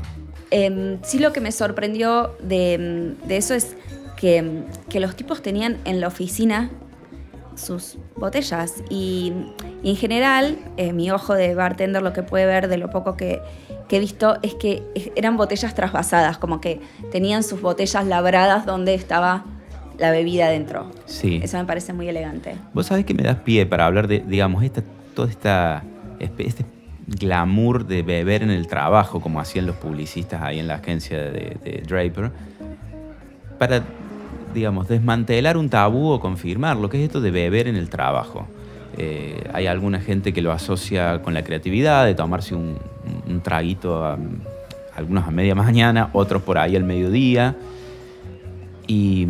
Em, 0.52 1.00
sí 1.02 1.18
lo 1.18 1.34
que 1.34 1.42
me 1.42 1.52
sorprendió 1.52 2.36
de, 2.44 3.16
de 3.26 3.38
eso 3.38 3.56
es 3.56 3.76
que, 4.18 4.64
que 4.88 5.00
los 5.00 5.16
tipos 5.16 5.42
tenían 5.42 5.78
en 5.86 6.00
la 6.00 6.08
oficina 6.08 6.70
sus 7.56 7.98
botellas 8.16 8.76
y, 8.90 9.32
y 9.84 9.90
en 9.92 9.96
general 9.96 10.58
eh, 10.78 10.92
mi 10.94 11.10
ojo 11.12 11.34
de 11.34 11.56
bartender 11.56 12.02
lo 12.04 12.14
que 12.14 12.22
puede 12.24 12.46
ver 12.46 12.68
de 12.68 12.78
lo 12.78 12.90
poco 12.90 13.16
que, 13.18 13.42
que 13.88 13.98
he 13.98 14.00
visto 14.00 14.38
es 14.44 14.56
que 14.56 14.84
eran 15.16 15.38
botellas 15.38 15.74
trasvasadas, 15.76 16.38
como 16.38 16.62
que 16.62 16.82
tenían 17.12 17.44
sus 17.44 17.62
botellas 17.62 18.06
labradas 18.06 18.66
donde 18.66 18.94
estaba 18.96 19.46
la 20.00 20.12
bebida 20.12 20.50
dentro. 20.50 20.92
sí. 21.06 21.40
Eso 21.44 21.58
me 21.58 21.66
parece 21.66 21.94
muy 21.94 22.08
elegante. 22.08 22.56
Vos 22.74 22.88
sabés 22.88 23.06
que 23.06 23.14
me 23.14 23.24
das 23.24 23.38
pie 23.38 23.66
para 23.66 23.86
hablar 23.86 24.08
de, 24.08 24.20
digamos, 24.28 24.64
esta, 24.64 24.84
toda 25.16 25.30
esta, 25.30 25.84
este 26.20 26.66
glamour 27.08 27.86
de 27.86 28.02
beber 28.02 28.44
en 28.44 28.50
el 28.50 28.68
trabajo, 28.68 29.20
como 29.22 29.40
hacían 29.40 29.66
los 29.66 29.76
publicistas 29.76 30.42
ahí 30.42 30.60
en 30.60 30.68
la 30.68 30.76
agencia 30.76 31.18
de, 31.18 31.58
de 31.64 31.84
Draper, 31.88 32.32
para, 33.60 33.84
digamos, 34.54 34.88
desmantelar 34.88 35.58
un 35.58 35.70
tabú 35.70 36.10
o 36.12 36.20
confirmar 36.20 36.78
lo 36.78 36.90
que 36.90 36.98
es 36.98 37.04
esto 37.04 37.22
de 37.22 37.32
beber 37.32 37.68
en 37.68 37.76
el 37.76 37.90
trabajo. 37.90 38.48
Eh, 38.98 39.44
hay 39.54 39.68
alguna 39.68 40.00
gente 40.00 40.34
que 40.34 40.42
lo 40.42 40.52
asocia 40.52 41.22
con 41.22 41.34
la 41.34 41.44
creatividad, 41.44 42.06
de 42.06 42.14
tomarse 42.16 42.56
un, 42.56 42.78
un 43.28 43.42
traguito, 43.42 44.04
a- 44.06 44.18
algunos 44.96 45.28
a 45.28 45.32
media 45.32 45.56
mañana, 45.56 46.10
otros 46.14 46.42
por 46.44 46.58
ahí 46.58 46.76
al 46.76 46.84
mediodía. 46.84 47.56
Y 48.88 49.28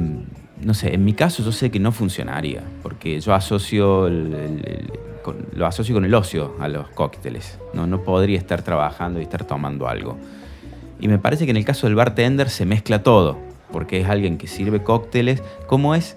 no 0.65 0.73
sé, 0.73 0.93
en 0.93 1.03
mi 1.05 1.13
caso 1.13 1.43
yo 1.43 1.51
sé 1.51 1.71
que 1.71 1.79
no 1.79 1.91
funcionaría, 1.91 2.61
porque 2.81 3.19
yo 3.19 3.33
asocio 3.33 4.07
el- 4.07 4.33
el- 4.33 4.65
el- 4.67 4.91
con- 5.23 5.45
lo 5.53 5.65
asocio 5.65 5.95
con 5.95 6.05
el 6.05 6.13
ocio 6.13 6.55
a 6.59 6.67
los 6.67 6.89
cócteles. 6.89 7.57
No, 7.73 7.87
no 7.87 8.01
podría 8.03 8.37
estar 8.37 8.61
trabajando 8.61 9.19
y 9.19 9.23
estar 9.23 9.45
tomando 9.45 9.87
algo. 9.87 10.17
Y 10.99 11.07
me 11.07 11.17
parece 11.17 11.45
que 11.45 11.51
en 11.51 11.57
el 11.57 11.65
caso 11.65 11.87
del 11.87 11.95
bartender 11.95 12.49
se 12.49 12.65
mezcla 12.65 13.03
todo, 13.03 13.37
porque 13.71 14.01
es 14.01 14.07
alguien 14.09 14.37
que 14.37 14.47
sirve 14.47 14.83
cócteles. 14.83 15.41
¿Cómo 15.67 15.95
es? 15.95 16.15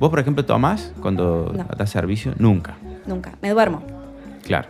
¿Vos, 0.00 0.10
por 0.10 0.18
ejemplo, 0.20 0.44
tomás 0.44 0.92
cuando 1.02 1.52
No. 1.56 1.64
das 1.76 1.90
servicio? 1.90 2.34
Nunca. 2.38 2.76
Nunca, 3.06 3.32
me 3.42 3.50
duermo. 3.50 3.82
Claro. 4.44 4.68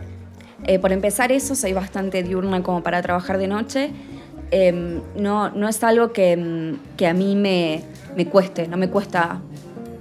Eh, 0.65 0.77
por 0.79 0.91
empezar 0.91 1.31
eso, 1.31 1.55
soy 1.55 1.73
bastante 1.73 2.21
diurna 2.23 2.63
como 2.63 2.83
para 2.83 3.01
trabajar 3.01 3.37
de 3.37 3.47
noche. 3.47 3.91
Em, 4.51 5.01
no, 5.15 5.49
no 5.49 5.67
es 5.67 5.83
algo 5.83 6.11
que, 6.11 6.31
em, 6.31 6.77
que 6.97 7.07
a 7.07 7.13
mí 7.13 7.35
me, 7.35 7.83
me 8.15 8.25
cueste, 8.25 8.67
no 8.67 8.77
me 8.77 8.89
cuesta 8.89 9.41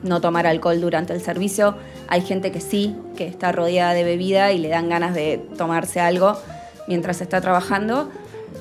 no 0.02 0.20
tomar 0.20 0.46
alcohol 0.46 0.80
durante 0.80 1.12
el 1.12 1.20
servicio. 1.20 1.74
Hay 2.08 2.22
gente 2.22 2.50
que 2.52 2.60
sí, 2.60 2.96
que 3.16 3.26
está 3.26 3.52
rodeada 3.52 3.92
de 3.92 4.04
bebida 4.04 4.52
y 4.52 4.58
le 4.58 4.68
dan 4.68 4.88
ganas 4.88 5.14
de 5.14 5.38
tomarse 5.56 6.00
algo 6.00 6.38
mientras 6.86 7.20
está 7.20 7.40
trabajando. 7.40 8.10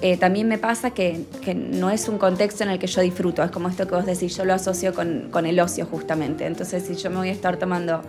Eh, 0.02 0.18
también 0.18 0.48
me 0.48 0.58
pasa 0.58 0.92
que, 0.92 1.26
que 1.42 1.56
no 1.56 1.90
es 1.90 2.08
un 2.08 2.18
contexto 2.18 2.64
en 2.64 2.70
el 2.70 2.80
que 2.80 2.88
yo 2.88 3.02
disfruto, 3.02 3.44
es 3.44 3.52
como 3.52 3.68
esto 3.70 3.88
que 3.88 3.96
vos 3.96 4.06
decís, 4.06 4.36
yo 4.38 4.46
lo 4.46 4.54
asocio 4.54 4.94
con, 4.94 5.30
con 5.32 5.46
el 5.46 5.60
ocio 5.60 5.86
justamente. 5.86 6.46
Entonces, 6.46 6.84
si 6.86 6.96
yo 6.96 7.10
me 7.10 7.18
voy 7.18 7.30
a 7.30 7.32
estar 7.32 7.58
tomando 7.58 8.02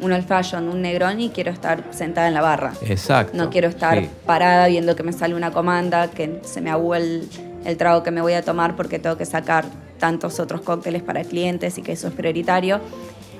un 0.00 0.12
old 0.12 0.26
fashion, 0.26 0.68
un 0.68 0.82
Negroni, 0.82 1.30
quiero 1.30 1.50
estar 1.52 1.84
sentada 1.90 2.28
en 2.28 2.34
la 2.34 2.40
barra. 2.42 2.72
Exacto. 2.82 3.36
No 3.36 3.48
quiero 3.50 3.68
estar 3.68 3.98
Sí. 3.98 4.08
parada 4.26 4.66
viendo 4.66 4.96
que 4.96 5.02
me 5.02 5.12
sale 5.12 5.34
una 5.34 5.52
comanda, 5.52 6.08
que 6.10 6.40
se 6.44 6.60
me 6.60 6.70
agua 6.70 6.98
el, 6.98 7.28
el 7.64 7.76
trago 7.76 8.02
que 8.02 8.10
me 8.10 8.20
voy 8.20 8.32
a 8.34 8.42
tomar 8.42 8.74
porque 8.76 8.98
tengo 8.98 9.16
que 9.16 9.24
sacar 9.24 9.64
tantos 9.98 10.40
otros 10.40 10.60
cócteles 10.60 11.02
para 11.02 11.22
clientes 11.24 11.78
y 11.78 11.82
que 11.82 11.92
eso 11.92 12.08
es 12.08 12.14
prioritario. 12.14 12.80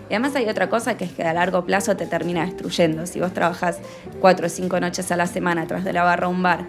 Y 0.09 0.15
además 0.15 0.37
hay 0.37 0.49
otra 0.49 0.69
cosa 0.71 0.97
que 0.97 1.05
es 1.05 1.13
que 1.13 1.25
a 1.25 1.35
largo 1.35 1.65
plazo 1.67 1.97
te 1.97 2.07
termina 2.07 2.47
destruyendo. 2.47 3.07
Si 3.07 3.19
vos 3.21 3.35
trabajas 3.35 3.79
cuatro 4.21 4.47
o 4.47 4.49
cinco 4.49 4.79
noches 4.79 5.11
a 5.11 5.17
la 5.17 5.27
semana 5.27 5.63
atrás 5.63 5.83
de 5.85 5.93
la 5.93 6.05
barra 6.05 6.27
a 6.27 6.31
un 6.31 6.43
bar, 6.43 6.65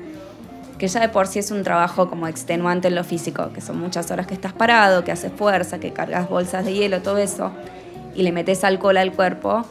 que 0.77 0.87
ya 0.87 0.99
de 0.99 1.09
por 1.09 1.27
sí 1.27 1.39
es 1.39 1.51
un 1.51 1.63
trabajo 1.63 2.09
como 2.09 2.27
extenuante 2.27 2.87
en 2.87 2.95
lo 2.95 3.03
físico, 3.03 3.51
que 3.53 3.61
son 3.61 3.79
muchas 3.79 4.11
horas 4.11 4.27
que 4.27 4.33
estás 4.33 4.53
parado, 4.53 5.03
que 5.03 5.11
haces 5.11 5.31
fuerza, 5.31 5.79
que 5.79 5.91
cargas 5.91 6.29
bolsas 6.29 6.65
de 6.65 6.73
hielo, 6.73 7.01
todo 7.01 7.17
eso, 7.17 7.51
y 8.15 8.23
le 8.23 8.31
metes 8.31 8.63
alcohol 8.63 8.97
al 8.97 9.13
cuerpo, 9.13 9.65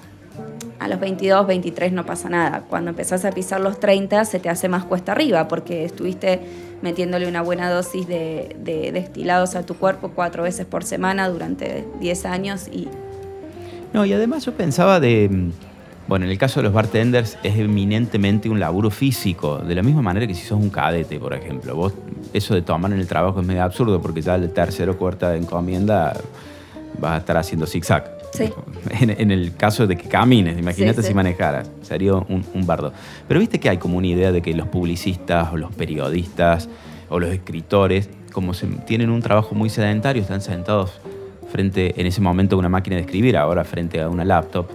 a 0.79 0.89
los 0.89 1.01
22, 1.01 1.47
23 1.47 1.93
no 1.93 2.05
pasa 2.05 2.29
nada. 2.29 2.63
Cuando 2.69 2.91
empezás 2.91 3.25
a 3.25 3.31
pisar 3.31 3.61
los 3.61 3.81
30 3.81 4.25
se 4.25 4.39
te 4.39 4.49
hace 4.49 4.69
más 4.69 4.85
cuesta 4.85 5.13
arriba 5.13 5.49
porque 5.49 5.85
estuviste 5.85 6.41
metiéndole 6.83 7.27
una 7.27 7.43
buena 7.43 7.71
dosis 7.71 8.07
de, 8.07 8.57
de 8.63 8.93
destilados 8.93 9.55
a 9.55 9.65
tu 9.65 9.75
cuerpo 9.75 10.13
cuatro 10.15 10.43
veces 10.43 10.67
por 10.67 10.85
semana 10.85 11.29
durante 11.29 11.87
10 12.01 12.27
años 12.27 12.69
y 12.69 12.89
No, 13.93 14.05
y 14.05 14.13
además 14.13 14.45
yo 14.45 14.53
pensaba 14.53 15.01
de. 15.01 15.51
Bueno, 16.09 16.25
en 16.25 16.31
el 16.31 16.39
caso 16.39 16.61
de 16.61 16.65
los 16.65 16.73
bartenders 16.73 17.37
es 17.43 17.59
eminentemente 17.59 18.49
un 18.49 18.61
laburo 18.61 18.91
físico, 18.91 19.59
de 19.59 19.75
la 19.75 19.83
misma 19.83 20.03
manera 20.03 20.27
que 20.27 20.35
si 20.35 20.45
sos 20.47 20.61
un 20.61 20.71
cadete, 20.71 21.19
por 21.19 21.35
ejemplo. 21.35 21.75
Vos, 21.75 21.95
eso 22.33 22.55
de 22.55 22.63
tomar 22.63 22.93
en 22.93 23.01
el 23.01 23.09
trabajo 23.09 23.41
es 23.41 23.47
medio 23.47 23.65
absurdo 23.65 24.01
porque 24.01 24.23
ya 24.23 24.37
el 24.37 24.53
tercero 24.53 24.93
o 24.93 24.97
cuarta 24.97 25.35
encomienda 25.37 26.17
vas 27.01 27.13
a 27.13 27.17
estar 27.19 27.37
haciendo 27.37 27.67
zigzag. 27.67 28.13
Sí. 28.33 28.53
En, 29.01 29.11
en 29.11 29.31
el 29.31 29.57
caso 29.57 29.87
de 29.87 29.97
que 29.97 30.09
camines, 30.09 30.59
imagínate 30.59 30.97
Sí, 31.01 31.03
sí. 31.03 31.09
si 31.09 31.15
manejaras, 31.15 31.71
sería 31.83 32.15
un, 32.15 32.45
un 32.55 32.67
bardo. 32.67 32.93
Pero 33.27 33.41
viste 33.41 33.59
que 33.59 33.69
hay 33.69 33.79
como 33.79 33.99
una 33.99 34.07
idea 34.07 34.31
de 34.31 34.43
que 34.43 34.55
los 34.55 34.69
publicistas 34.69 35.53
o 35.53 35.57
los 35.57 35.75
periodistas 35.75 36.69
o 37.09 37.19
los 37.19 37.31
escritores, 37.31 38.09
como 38.33 38.55
se, 38.55 38.67
tienen 38.87 39.11
un 39.11 39.23
trabajo 39.23 39.55
muy 39.55 39.71
sedentario, 39.71 40.23
están 40.23 40.41
sentados 40.41 40.93
frente, 41.51 42.01
en 42.01 42.07
ese 42.07 42.21
momento, 42.21 42.57
a 42.57 42.59
una 42.59 42.69
máquina 42.69 42.97
de 42.97 43.03
escribir, 43.03 43.37
ahora 43.37 43.65
frente 43.65 44.01
a 44.01 44.09
una 44.09 44.25
laptop. 44.25 44.67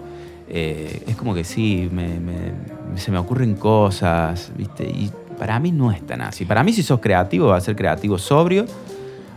Eh, 0.53 1.03
es 1.07 1.15
como 1.15 1.33
que 1.33 1.43
sí, 1.45 1.87
me- 1.93 2.19
me- 2.19 2.97
se 2.97 3.09
me 3.09 3.17
ocurren 3.17 3.55
cosas, 3.55 4.51
¿viste? 4.57 4.83
Y 4.83 5.09
para 5.39 5.57
mí 5.59 5.71
no 5.71 5.91
es 5.93 6.05
tan 6.05 6.21
así. 6.21 6.43
Para 6.43 6.61
mí, 6.63 6.73
si 6.73 6.83
sos 6.83 6.99
creativo, 6.99 7.47
va 7.47 7.55
a 7.57 7.61
ser 7.61 7.75
creativo 7.77 8.17
sobrio. 8.17 8.65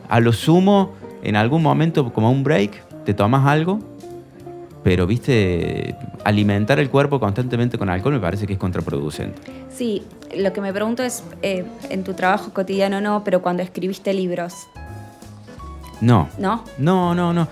A 0.09 0.19
lo 0.19 0.33
sumo, 0.33 0.93
en 1.23 1.37
algún 1.37 1.63
momento, 1.63 2.13
como 2.13 2.31
un 2.31 2.43
break, 2.43 3.05
te 3.05 3.15
tomas 3.15 3.47
algo, 3.47 3.79
pero, 4.83 5.07
viste, 5.07 5.95
alimentar 6.25 6.79
el 6.81 6.91
cuerpo 6.91 7.19
constantemente 7.21 7.79
con 7.79 7.89
alcohol 7.89 8.13
me 8.15 8.21
parece 8.21 8.47
que 8.47 8.55
es 8.55 8.59
contraproducente. 8.59 9.41
Sí, 9.73 10.03
lo 10.37 10.53
que 10.53 10.61
me 10.61 10.73
pregunto 10.73 11.03
es, 11.05 11.23
eh, 11.43 11.65
en 11.91 12.03
tu 12.05 12.13
trabajo 12.15 12.53
cotidiano 12.53 13.01
no, 13.01 13.23
pero 13.25 13.41
cuando 13.41 13.63
escribiste 13.63 14.13
libros, 14.13 14.53
No. 16.01 16.29
¿no? 16.39 16.65
No, 16.77 17.15
no, 17.15 17.33
no. 17.33 17.49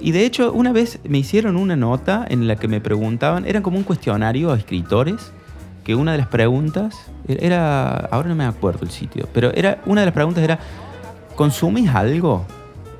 Y 0.00 0.12
de 0.12 0.24
hecho, 0.24 0.52
una 0.52 0.72
vez 0.72 0.98
me 1.04 1.18
hicieron 1.18 1.56
una 1.56 1.76
nota 1.76 2.26
en 2.28 2.46
la 2.46 2.56
que 2.56 2.68
me 2.68 2.80
preguntaban, 2.80 3.46
era 3.46 3.62
como 3.62 3.78
un 3.78 3.84
cuestionario 3.84 4.52
a 4.52 4.56
escritores, 4.56 5.32
que 5.84 5.94
una 5.94 6.12
de 6.12 6.18
las 6.18 6.28
preguntas 6.28 6.96
era, 7.28 7.96
ahora 8.10 8.28
no 8.28 8.34
me 8.34 8.44
acuerdo 8.44 8.80
el 8.82 8.90
sitio, 8.90 9.28
pero 9.32 9.52
era 9.54 9.82
una 9.86 10.00
de 10.00 10.06
las 10.06 10.14
preguntas 10.14 10.42
era, 10.42 10.58
¿consumís 11.36 11.90
algo 11.90 12.44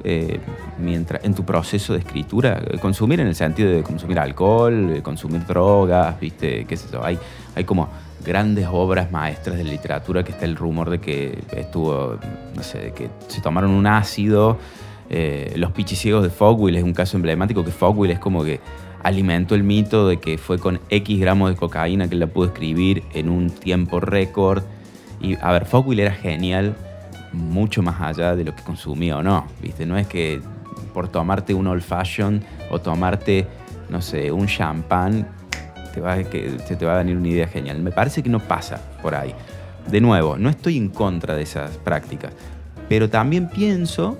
eh, 0.05 0.39
mientras 0.79 1.25
en 1.25 1.35
tu 1.35 1.45
proceso 1.45 1.95
de 1.95 2.01
escritura? 2.01 2.63
Consumir 2.81 3.21
en 3.21 3.27
el 3.27 3.35
sentido 3.35 3.71
de 3.71 3.83
consumir 3.83 4.19
alcohol, 4.19 5.01
consumir 5.03 5.47
drogas, 5.47 6.21
viste, 6.21 6.67
qué 6.67 6.77
sé 6.77 6.89
yo. 6.93 7.03
Hay, 7.03 7.19
hay 7.55 7.65
como 7.65 7.89
grandes 8.25 8.67
obras 8.71 9.11
maestras 9.11 9.57
de 9.57 9.65
literatura 9.65 10.23
que 10.23 10.33
está 10.33 10.45
el 10.45 10.57
rumor 10.57 10.91
de 10.91 11.01
que 11.01 11.43
estuvo, 11.53 12.19
no 12.55 12.63
sé, 12.63 12.79
de 12.79 12.93
que 12.93 13.11
se 13.29 13.41
tomaron 13.41 13.71
un 13.71 13.87
ácido. 13.87 14.59
Eh, 15.11 15.53
los 15.57 15.73
pichiciegos 15.73 16.23
de 16.23 16.31
Fogwill 16.31 16.77
es 16.77 16.83
un 16.83 16.95
caso 16.95 17.17
emblemático 17.17 17.65
que 17.65 17.71
Fogwill 17.71 18.11
es 18.11 18.19
como 18.19 18.43
que 18.43 18.61
alimentó 19.03 19.55
el 19.55 19.63
mito 19.63 20.09
de 20.09 20.19
que 20.19 20.39
fue 20.39 20.59
con 20.59 20.81
X 20.89 21.21
gramos 21.21 21.51
de 21.51 21.57
cocaína 21.57 22.09
que 22.09 22.15
él 22.15 22.21
la 22.21 22.27
pudo 22.27 22.47
escribir 22.47 23.03
en 23.13 23.29
un 23.29 23.51
tiempo 23.51 24.01
récord. 24.01 24.63
Y 25.21 25.37
a 25.41 25.53
ver, 25.53 25.67
Fogwill 25.67 26.01
era 26.01 26.13
genial 26.13 26.75
mucho 27.33 27.83
más 27.83 28.01
allá 28.01 28.35
de 28.35 28.45
lo 28.45 28.55
que 28.55 28.63
consumía 28.63 29.19
o 29.19 29.23
no, 29.23 29.47
¿viste? 29.61 29.85
No 29.87 29.99
es 29.99 30.07
que 30.07 30.41
por 30.93 31.09
tomarte 31.09 31.53
un 31.53 31.67
old 31.67 31.83
fashion 31.83 32.43
o 32.71 32.81
tomarte, 32.81 33.47
no 33.91 34.01
sé, 34.01 34.31
un 34.33 34.47
champán, 34.47 35.29
te 35.93 36.01
va, 36.01 36.23
que 36.23 36.59
se 36.67 36.77
te 36.77 36.87
va 36.87 36.95
a 36.95 36.99
venir 36.99 37.17
una 37.17 37.29
idea 37.29 37.47
genial. 37.47 37.81
Me 37.83 37.91
parece 37.91 38.23
que 38.23 38.31
no 38.31 38.41
pasa 38.41 38.81
por 39.03 39.15
ahí. 39.15 39.35
De 39.91 40.01
nuevo, 40.01 40.39
no 40.39 40.49
estoy 40.49 40.79
en 40.79 40.89
contra 40.89 41.35
de 41.35 41.43
esas 41.43 41.77
prácticas, 41.79 42.33
pero 42.89 43.11
también 43.11 43.49
pienso 43.49 44.19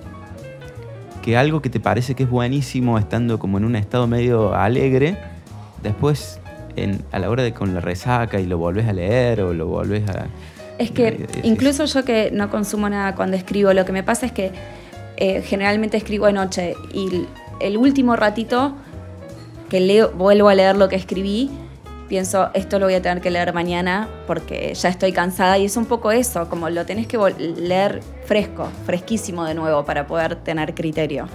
que 1.25 1.39
algo 1.39 1.63
que 1.63 1.71
te 1.71 1.81
parece 1.81 2.15
que 2.15 2.25
es 2.25 2.29
buenísimo 2.29 2.99
estando 2.99 3.39
como 3.39 3.57
en 3.57 3.65
un 3.65 3.77
estado 3.77 4.07
medio 4.07 4.55
alegre, 4.55 5.17
después 5.83 6.39
en- 6.77 7.03
a 7.13 7.19
la 7.19 7.31
hora 7.31 7.43
de 7.43 7.55
con 7.55 7.73
la 7.73 7.81
resaca 7.81 8.39
y 8.41 8.47
lo 8.47 8.59
volvés 8.59 8.87
a 8.87 8.93
leer 8.93 9.41
o 9.41 9.55
lo 9.55 9.67
volvés 9.67 10.07
a... 10.11 10.27
Es 10.77 10.91
que 10.91 11.27
incluso 11.43 11.87
yo 11.87 12.05
que 12.05 12.31
no 12.31 12.51
consumo 12.51 12.91
nada 12.91 13.15
cuando 13.15 13.37
escribo, 13.39 13.73
lo 13.73 13.87
que 13.87 13.93
me 13.93 14.03
pasa 14.03 14.27
es 14.27 14.33
que 14.33 14.53
eh, 15.17 15.41
generalmente 15.43 15.97
escribo 15.97 16.27
de 16.27 16.35
noche 16.35 16.75
y 16.93 17.25
el 17.61 17.77
último 17.79 18.17
ratito 18.17 18.75
que 19.71 19.81
leo, 19.81 20.11
vuelvo 20.13 20.51
a 20.51 20.55
leer 20.55 20.77
lo 20.77 20.89
que 20.91 20.97
escribí, 20.97 21.51
pienso, 22.09 22.51
esto 22.55 22.79
lo 22.79 22.87
voy 22.87 22.95
a 22.95 23.03
tener 23.03 23.21
que 23.21 23.31
leer 23.31 23.53
mañana 23.53 24.09
porque 24.27 24.73
ya 24.75 24.89
estoy 24.89 25.13
cansada 25.13 25.59
y 25.59 25.65
es 25.67 25.77
un 25.77 25.87
poco 25.87 26.13
eso, 26.13 26.49
como 26.49 26.69
lo 26.71 26.85
tenés 26.87 27.07
que 27.07 27.19
leer 27.39 28.01
fresco, 28.27 28.69
fresquísimo 28.87 29.45
de 29.45 29.55
nuevo 29.55 29.85
para 29.85 30.07
poder 30.07 30.37
tener 30.37 30.75
criterio. 30.75 31.27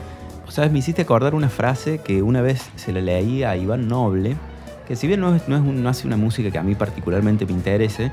¿Sabes? 0.48 0.72
Me 0.72 0.80
hiciste 0.80 1.04
acordar 1.04 1.36
una 1.36 1.50
frase 1.50 2.00
que 2.00 2.22
una 2.24 2.42
vez 2.42 2.62
se 2.76 2.92
la 2.92 3.02
leí 3.02 3.44
a 3.44 3.56
Iván 3.56 3.88
Noble, 3.88 4.36
que 4.88 4.96
si 4.96 5.06
bien 5.08 5.20
no, 5.22 5.36
es- 5.36 5.48
no, 5.48 5.58
es 5.58 5.62
no 5.64 5.90
hace 5.90 6.08
una 6.08 6.18
música 6.18 6.50
que 6.50 6.58
a 6.58 6.64
mí 6.64 6.74
particularmente 6.76 7.46
me 7.46 7.52
interese, 7.52 8.12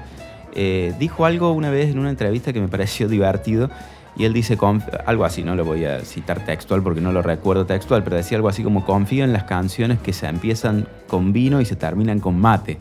eh, 0.55 0.93
dijo 0.99 1.25
algo 1.25 1.53
una 1.53 1.71
vez 1.71 1.91
en 1.91 1.99
una 1.99 2.11
entrevista 2.11 2.53
que 2.53 2.61
me 2.61 2.69
pareció 2.69 3.09
divertido. 3.09 3.71
Y 4.19 4.25
él 4.25 4.33
dice 4.33 4.57
algo 5.05 5.25
así, 5.27 5.43
no 5.43 5.55
lo 5.55 5.65
voy 5.65 5.85
a 5.85 6.01
citar 6.01 6.45
textual 6.45 6.83
porque 6.83 7.01
no 7.03 7.13
lo 7.13 7.21
recuerdo 7.21 7.67
textual, 7.67 8.03
pero 8.03 8.17
decía 8.17 8.37
algo 8.39 8.49
así 8.49 8.63
como 8.63 8.85
confío 8.87 9.25
en 9.25 9.33
las 9.35 9.45
canciones 9.45 9.99
que 9.99 10.13
se 10.15 10.27
empiezan 10.27 10.89
con 11.07 11.33
vino 11.35 11.61
y 11.61 11.67
se 11.67 11.77
terminan 11.77 12.19
con 12.21 12.39
mate. 12.41 12.79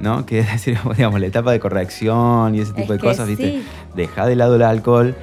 ¿No? 0.00 0.26
Que 0.26 0.40
es 0.40 0.50
decir, 0.52 0.78
digamos, 0.96 1.20
la 1.20 1.26
etapa 1.26 1.52
de 1.52 1.60
corrección 1.60 2.54
y 2.54 2.60
ese 2.60 2.72
tipo 2.72 2.92
Es 2.94 3.00
de 3.00 3.06
cosas, 3.06 3.28
¿viste? 3.28 3.50
sí. 3.50 3.66
Deja 3.94 4.26
de 4.26 4.36
lado 4.36 4.56
el 4.56 4.62
alcohol, 4.62 5.14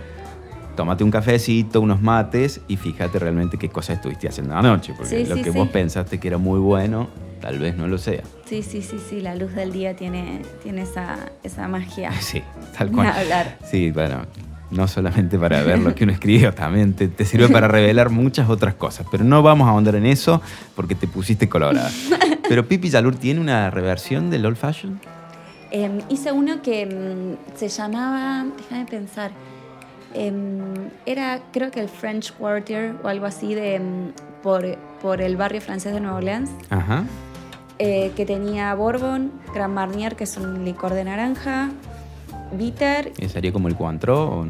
tómate 0.75 1.03
un 1.03 1.11
cafecito, 1.11 1.81
unos 1.81 2.01
mates 2.01 2.61
y 2.67 2.77
fíjate 2.77 3.19
realmente 3.19 3.57
qué 3.57 3.69
cosas 3.69 3.97
estuviste 3.97 4.27
haciendo 4.27 4.55
anoche, 4.55 4.93
porque 4.97 5.23
Sí, 5.23 5.29
lo 5.29 5.35
sí, 5.35 5.41
que 5.43 5.49
vos 5.51 5.67
pensaste 5.69 6.19
que 6.19 6.27
era 6.27 6.39
muy 6.39 6.59
bueno, 6.59 7.07
tal 7.39 7.59
vez 7.59 7.75
no 7.75 7.87
lo 7.87 7.97
sea. 7.99 8.21
Sí, 8.45 8.63
sí, 8.63 8.81
sí, 8.81 8.97
sí, 9.09 9.19
la 9.21 9.35
luz 9.35 9.53
del 9.53 9.71
día 9.71 9.95
tiene, 9.95 10.41
tiene 10.63 10.81
esa, 10.83 11.17
esa 11.43 11.67
magia. 11.67 12.11
Sí, 12.19 12.41
tal 12.77 12.91
cual. 12.91 13.07
hablar. 13.07 13.57
Sí, 13.63 13.91
bueno, 13.91 14.25
no 14.73 14.87
solamente 14.87 15.37
para 15.39 15.61
ver 15.63 15.79
lo 15.79 15.93
que 15.95 16.03
uno 16.03 16.13
escribió, 16.13 16.53
también 16.55 16.93
te, 16.93 17.07
te 17.07 17.25
sirve 17.25 17.49
para 17.49 17.67
revelar 17.67 18.09
muchas 18.09 18.49
otras 18.49 18.73
cosas, 18.75 19.05
pero 19.11 19.23
no 19.23 19.41
vamos 19.43 19.67
a 19.67 19.71
ahondar 19.71 19.95
en 19.95 20.05
eso 20.05 20.41
porque 20.75 20.95
te 20.95 21.07
pusiste 21.07 21.47
colorada. 21.49 21.89
Pero 22.49 22.67
Pipi 22.67 22.89
Yalur 22.89 23.15
tiene 23.15 23.39
una 23.39 23.69
reversión 23.69 24.29
del 24.29 24.45
Old 24.45 24.57
Fashion. 24.57 24.99
Em, 25.71 26.01
hice 26.09 26.31
uno 26.31 26.61
que 26.61 26.85
mm, 26.85 27.57
se 27.57 27.69
llamaba, 27.69 28.45
déjame 28.57 28.85
pensar, 28.85 29.31
em, 30.13 30.89
era 31.05 31.39
creo 31.51 31.71
que 31.71 31.79
el 31.79 31.89
French 31.89 32.33
Quarter 32.33 32.95
o 33.01 33.07
algo 33.07 33.25
así 33.25 33.55
de 33.55 33.81
por, 34.43 34.77
por 35.01 35.21
el 35.21 35.37
barrio 35.37 35.61
francés 35.61 35.93
de 35.93 36.01
Nueva 36.01 36.17
Orleans, 36.17 36.49
Ajá. 36.69 37.05
eh, 37.79 38.11
que 38.15 38.25
tenía 38.25 38.73
Bourbon, 38.75 39.31
Grand 39.55 39.73
Marnier, 39.73 40.15
que 40.15 40.25
es 40.25 40.37
un 40.37 40.63
licor 40.65 40.93
de 40.93 41.05
naranja, 41.05 41.69
bitter, 42.53 43.11
¿Y 43.19 43.27
¿Sería 43.29 43.51
como 43.53 43.67
el 43.67 43.75
Cointreau? 43.75 44.17
o- 44.17 44.47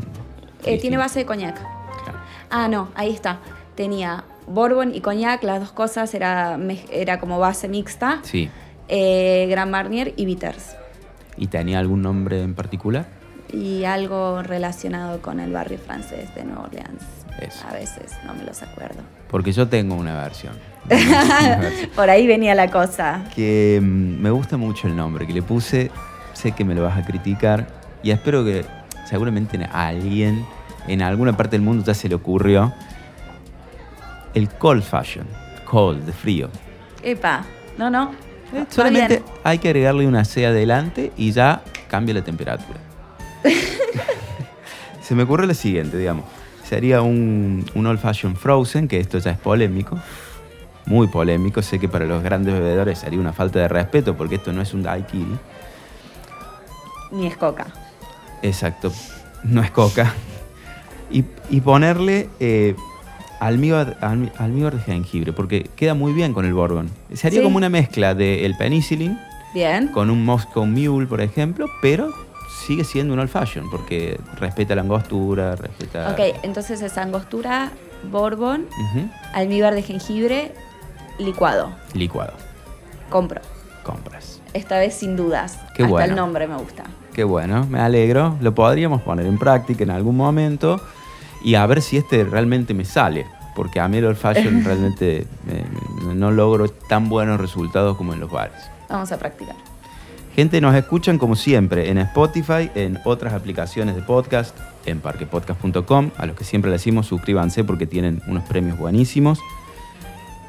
eh, 0.66 0.80
tiene 0.80 0.98
base 0.98 1.20
de 1.20 1.26
coñac. 1.26 1.56
Claro. 2.04 2.20
Ah, 2.50 2.68
no, 2.68 2.90
ahí 2.96 3.12
está. 3.12 3.40
Tenía 3.76 4.24
Bourbon 4.48 4.94
y 4.96 5.02
coñac, 5.02 5.44
las 5.44 5.60
dos 5.60 5.72
cosas 5.72 6.14
era, 6.14 6.58
era 6.92 7.20
como 7.20 7.40
base 7.40 7.68
mixta, 7.68 8.20
Sí. 8.24 8.50
eh, 8.88 9.48
Grand 9.50 9.72
Marnier 9.72 10.14
y 10.16 10.26
bitters. 10.26 10.76
¿Y 11.38 11.48
tenía 11.48 11.80
algún 11.80 12.02
nombre 12.02 12.42
en 12.42 12.54
particular? 12.56 13.06
y 13.52 13.84
algo 13.84 14.42
relacionado 14.42 15.22
con 15.22 15.40
el 15.40 15.52
barrio 15.54 15.78
francés 15.78 16.34
de 16.34 16.44
Nueva 16.44 16.64
Orleans. 16.64 17.04
Eso. 17.40 17.68
A 17.68 17.74
veces 17.74 18.12
no 18.26 18.34
me 18.34 18.44
los 18.44 18.64
acuerdo. 18.64 19.02
Porque 19.30 19.52
yo 19.52 19.68
tengo 19.68 19.94
una 19.94 20.16
versión. 20.24 20.54
Una 20.90 21.58
versión. 21.60 21.90
Por 21.96 22.10
ahí 22.10 22.26
venía 22.26 22.56
la 22.56 22.72
cosa. 22.72 23.26
que 23.36 23.80
mm, 23.80 24.22
me 24.22 24.32
gusta 24.32 24.58
mucho 24.58 24.88
el 24.88 24.96
nombre 24.96 25.28
que 25.28 25.34
le 25.34 25.44
puse. 25.44 25.92
Sé 26.34 26.54
que 26.54 26.66
me 26.66 26.74
lo 26.74 26.82
vas 26.84 26.98
a 26.98 27.06
criticar 27.06 27.68
y 28.04 28.12
espero 28.12 28.44
que 28.44 28.66
seguramente 29.06 29.58
a 29.72 29.88
alguien 29.88 30.46
en 30.88 31.02
alguna 31.02 31.36
parte 31.36 31.52
del 31.56 31.62
mundo 31.62 31.84
ya 31.86 31.94
se 31.94 32.10
le 32.10 32.16
ocurrió. 32.16 32.74
El 34.34 34.50
cold 34.50 34.84
fashion, 34.84 35.26
cold, 35.66 36.06
de 36.06 36.12
frío. 36.12 36.50
Epa, 37.02 37.44
no, 37.78 37.90
no. 37.90 38.12
Eh, 38.54 38.66
Solamente 38.70 39.18
bien. 39.20 39.24
hay 39.44 39.58
que 39.60 39.70
agregarle 39.70 40.08
una 40.08 40.26
C 40.26 40.46
adelante 40.46 41.12
y 41.18 41.32
ya 41.32 41.62
cambia 41.88 42.14
la 42.16 42.24
temperatura. 42.24 42.80
Se 45.02 45.16
me 45.16 45.24
ocurre 45.24 45.48
lo 45.48 45.54
siguiente, 45.54 45.98
digamos. 45.98 46.26
Sería 46.64 47.02
un, 47.02 47.66
un 47.76 47.88
old 47.88 48.00
fashion 48.00 48.36
frozen, 48.36 48.88
que 48.88 49.00
esto 49.00 49.18
ya 49.20 49.32
es 49.32 49.38
polémico. 49.38 50.00
Muy 50.86 51.08
polémico. 51.08 51.62
Sé 51.62 51.80
que 51.80 51.88
para 51.88 52.06
los 52.06 52.24
grandes 52.24 52.54
bebedores 52.54 53.00
sería 53.00 53.20
una 53.20 53.34
falta 53.34 53.60
de 53.60 53.68
respeto 53.68 54.16
porque 54.16 54.36
esto 54.36 54.52
no 54.54 54.62
es 54.62 54.74
un 54.74 54.82
daiquiri. 54.82 55.38
Ni 57.12 57.28
es 57.28 57.38
coca. 57.38 57.68
Exacto. 58.44 58.92
No 59.44 59.62
es 59.64 59.72
coca. 59.72 60.14
Y, 61.12 61.26
y 61.50 61.62
ponerle 61.62 62.30
eh, 62.40 62.76
almíbar, 63.40 63.98
almíbar 64.38 64.76
de 64.76 64.82
jengibre, 64.82 65.34
porque 65.34 65.70
queda 65.76 65.94
muy 65.96 66.14
bien 66.14 66.34
con 66.34 66.46
el 66.46 66.54
bourbon. 66.54 66.90
Sería 67.14 67.40
Sí. 67.40 67.44
como 67.44 67.58
una 67.58 67.70
mezcla 67.70 68.14
del 68.16 68.56
penicillin 68.56 69.20
Bien. 69.54 69.88
con 69.90 70.10
un 70.10 70.24
Moscow 70.24 70.66
Mule, 70.66 71.08
por 71.08 71.22
ejemplo, 71.22 71.66
pero 71.82 72.10
sigue 72.68 72.84
siendo 72.84 73.14
un 73.14 73.20
old 73.20 73.30
fashion 73.30 73.70
porque 73.70 74.20
respeta 74.40 74.76
la 74.76 74.82
angostura, 74.82 75.56
respeta. 75.56 76.12
Ok, 76.12 76.20
entonces 76.44 76.82
es 76.82 76.98
angostura, 76.98 77.72
bourbon, 78.12 78.66
almíbar 79.34 79.76
de 79.76 79.82
jengibre, 79.84 80.54
licuado. 81.20 81.72
Licuado. 81.94 82.34
Compro. 83.10 83.42
Compras. 83.84 84.40
Esta 84.54 84.80
vez 84.80 84.94
sin 84.96 85.16
dudas. 85.18 85.60
Qué 85.76 85.84
Hasta 85.84 85.88
bueno. 85.88 86.06
el 86.10 86.16
nombre 86.16 86.48
me 86.48 86.56
gusta. 86.56 86.86
Qué 87.14 87.24
bueno, 87.24 87.66
me 87.70 87.80
alegro. 87.80 88.38
Lo 88.42 88.54
podríamos 88.56 89.02
poner 89.02 89.26
en 89.26 89.38
práctica 89.38 89.84
en 89.84 89.92
algún 89.92 90.18
momento 90.18 90.82
y 91.44 91.56
a 91.56 91.66
ver 91.66 91.82
si 91.82 91.98
este 91.98 92.24
realmente 92.24 92.74
me 92.74 92.86
sale. 92.86 93.26
Porque 93.56 93.80
a 93.80 93.88
mí 93.88 93.98
el 93.98 94.06
old 94.06 94.18
fashion 94.18 94.64
realmente 94.66 95.28
me- 95.46 96.06
me- 96.08 96.16
no 96.16 96.32
logro 96.32 96.68
tan 96.70 97.10
buenos 97.10 97.40
resultados 97.40 97.96
como 97.98 98.14
en 98.14 98.20
los 98.20 98.32
bares. 98.32 98.58
Vamos 98.90 99.12
a 99.12 99.18
practicar. 99.20 99.56
Gente, 100.36 100.60
nos 100.62 100.74
escuchan 100.74 101.20
como 101.20 101.36
siempre 101.36 101.92
en 101.92 102.00
Spotify, 102.00 102.72
en 102.74 102.98
otras 103.06 103.34
aplicaciones 103.34 103.96
de 103.96 104.02
podcast, 104.02 104.58
en 104.88 105.00
parquepodcast.com. 105.00 106.10
A 106.18 106.26
los 106.26 106.36
que 106.36 106.44
siempre 106.44 106.72
les 106.72 106.82
decimos, 106.82 107.06
suscríbanse 107.06 107.64
porque 107.64 107.86
tienen 107.86 108.24
unos 108.28 108.44
premios 108.46 108.80
buenísimos. 108.80 109.40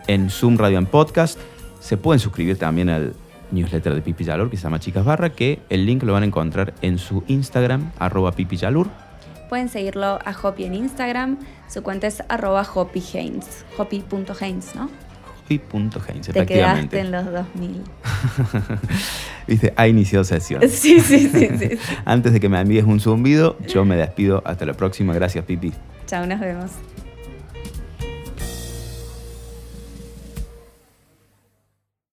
En 0.06 0.30
Zoom 0.30 0.56
Radio 0.56 0.78
en 0.78 0.87
Podcast. 0.87 1.38
Se 1.80 1.99
pueden 1.99 2.18
suscribir 2.21 2.59
también 2.59 2.88
al 2.88 3.14
newsletter 3.55 3.95
de 3.95 4.03
Pipi 4.03 4.25
Yalur, 4.25 4.51
que 4.51 4.57
se 4.57 4.65
llama 4.65 4.81
Chicas 4.81 5.05
Barra, 5.05 5.31
que 5.31 5.61
el 5.71 5.87
link 5.87 6.03
lo 6.03 6.13
van 6.13 6.23
a 6.25 6.27
encontrar 6.27 6.75
en 6.83 6.99
su 6.99 7.25
Instagram, 7.29 7.93
arroba 7.99 8.33
Pipi 8.33 8.57
Yalur. 8.57 8.89
Pueden 9.49 9.69
seguirlo 9.69 10.19
a 10.25 10.35
Hopi 10.43 10.65
en 10.65 10.75
Instagram. 10.75 11.39
Su 11.69 11.83
cuenta 11.83 12.07
es 12.07 12.23
arroba 12.29 12.63
hoppyhaines. 12.63 13.65
Hoppy.haines, 13.77 14.75
¿no? 14.75 14.91
Hopi.heinz, 15.45 16.29
Te 16.29 16.47
quedaste 16.47 16.97
efectivamente. 16.97 16.99
en 17.01 17.11
los 17.13 17.25
2000. 17.31 17.83
Viste, 19.47 19.75
ha 19.77 19.87
iniciado 19.87 20.25
sesión. 20.25 20.63
Sí, 20.69 21.01
sí, 21.01 21.29
sí, 21.29 21.29
sí. 21.29 21.49
sí. 21.59 21.79
Antes 22.05 22.33
de 22.33 22.41
que 22.41 22.49
me 22.49 22.59
envíes 22.59 22.85
un 22.85 22.99
zumbido, 22.99 23.59
yo 23.69 23.85
me 23.85 23.97
despido. 23.97 24.43
Hasta 24.47 24.65
la 24.65 24.73
próxima. 24.73 25.13
Gracias, 25.15 25.45
Pipi. 25.45 25.73
Chao, 26.07 26.27
nos 26.27 26.41
vemos. 26.41 26.71